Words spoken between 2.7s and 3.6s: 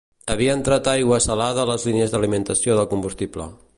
del combustible.